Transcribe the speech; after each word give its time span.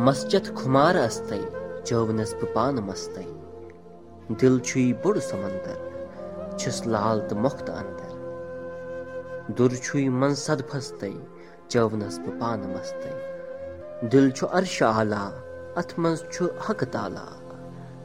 मस्जद 0.00 0.46
खुमार 0.56 0.96
अस्त 0.98 1.30
चौवनस 1.86 2.32
पान 2.54 2.78
मस्त 2.86 3.14
दिल 4.40 4.58
छु 4.68 4.80
बोड़ 5.02 5.18
समंदर 5.26 6.56
छुस 6.58 6.80
लाल 6.86 7.20
तो 7.28 7.36
मुख्त 7.44 7.70
अंदर 7.72 9.54
दुर 9.58 9.76
छु 9.84 10.04
मन 10.20 10.34
सद 10.40 10.62
फस्त 10.70 11.04
चौवनस 11.70 12.18
पान 12.26 12.66
मस्त 12.74 14.08
दिल 14.12 14.30
छु 14.32 14.46
अर्श 14.60 14.76
आला 14.82 15.24
अथ 15.76 15.98
मज 15.98 16.24
छु 16.32 16.48
हक 16.68 16.84
ताला 16.94 17.26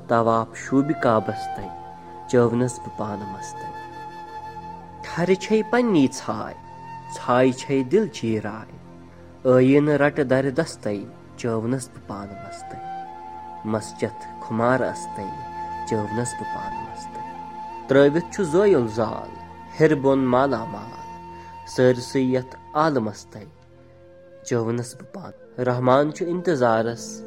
तवाफ 0.10 0.56
शूब 0.64 0.92
काबस 1.04 1.48
चौवनस 2.32 2.80
पान 3.00 3.30
मस्त 3.34 3.62
ठर 5.06 5.36
छै 5.46 5.62
पन्नी 5.72 6.08
छाय 6.16 6.56
छाय 7.16 7.52
छै 7.62 7.84
दिल 7.94 8.08
चीराय 8.20 8.78
چٲونَس 11.37 11.89
بہٕ 11.89 12.07
پانہٕ 12.07 12.49
مَستے۔ 12.49 12.77
مَسجتھ 13.65 14.27
خُمار 14.43 14.81
اَستَے 14.81 15.25
چٲونَس 15.91 16.35
بہٕ 16.41 16.55
پانہٕ 16.55 16.83
مَستَے۔ 16.83 17.21
ترٛٲوِتھ 17.89 18.35
چھُ 18.35 18.45
زٲیُل 18.45 18.89
زال 18.89 19.31
ہیٚر 19.81 19.95
بۄن 19.95 20.19
مالامال 20.19 21.05
سٲرسٕے 21.67 22.21
یَتھ 22.21 22.57
عالمستے 22.75 23.45
چٲونَس 24.45 24.95
بہٕ 24.95 25.13
پانہٕ۔ 25.13 25.59
رحمان 25.59 26.13
چھُ 26.13 26.27
اِنتظارَس 26.27 27.23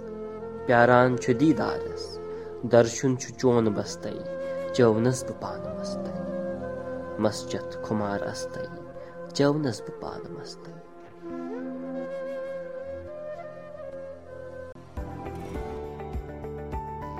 پیٛاران 0.65 1.17
چھُ 1.17 1.33
دیٖدارَس۔ 1.39 2.19
دَرشُن 2.71 3.17
چھُ 3.17 3.33
چون 3.33 3.65
بَستے 3.65 4.09
چٲونَس 4.73 5.23
بہٕ 5.23 5.41
پانہٕ 5.41 5.79
مستے۔ 5.79 6.17
مَسجتھ 7.19 7.77
خُمار 7.83 8.21
اَستے 8.21 8.61
چٲونَس 9.33 9.81
بہٕ 9.81 10.01
پانہٕ 10.01 10.39
مَستے۔ 10.39 10.71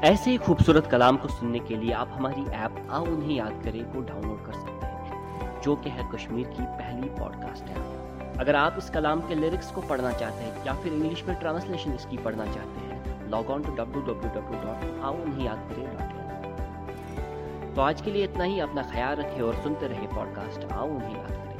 ऐसे 0.03 0.31
ही 0.31 0.37
खूबसूरत 0.37 0.87
कलाम 0.87 1.17
को 1.17 1.27
सुनने 1.27 1.59
के 1.59 1.75
लिए 1.75 1.93
आप 1.93 2.09
हमारी 2.13 2.41
ऐप 2.41 2.87
आप 2.91 3.07
उन्हें 3.07 3.35
याद 3.35 3.61
करें 3.63 3.93
को 3.93 4.01
डाउनलोड 4.01 4.45
कर 4.45 4.53
सकते 4.53 4.85
हैं 4.85 5.61
जो 5.61 5.75
कि 5.75 5.89
है 5.89 6.09
कश्मीर 6.15 6.47
की 6.47 6.63
पहली 6.63 7.09
पॉडकास्ट 7.09 7.63
ऐप 7.63 8.03
अगर 8.39 8.55
आप 8.55 8.75
इस 8.77 8.89
कलाम 8.89 9.21
के 9.21 9.35
लिरिक्स 9.35 9.71
को 9.71 9.81
पढ़ना 9.81 10.11
चाहते 10.11 10.43
हैं 10.43 10.65
या 10.65 10.73
फिर 10.73 10.93
इंग्लिश 10.93 11.23
में 11.23 11.39
ट्रांसलेशन 11.39 11.93
इसकी 11.93 12.17
पढ़ना 12.17 12.43
ای 12.43 13.43
خوٗرت 13.43 13.77
کلام 13.77 13.91
ایپ 13.91 13.97
آد 13.97 14.25
ڈاؤنۍ 14.25 15.47
کشمیٖرسٹ 15.47 16.17
तो 17.75 17.81
आज 17.81 18.01
के 18.01 18.11
लिए 18.11 18.23
इतना 18.23 18.43
ही 18.43 18.59
अपना 18.59 18.81
ख्याल 18.81 19.15
रखें 19.15 19.41
और 19.41 19.55
सुनते 19.55 19.87
रहे 19.87 20.07
पॉडकास्ट 20.07 20.71
आओ 20.71 20.87
उन्हें 20.87 21.17
याद 21.17 21.31
करें। 21.31 21.56